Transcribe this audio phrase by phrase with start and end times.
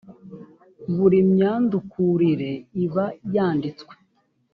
[0.95, 2.51] buri myandukurire
[2.83, 3.93] iba yanditswe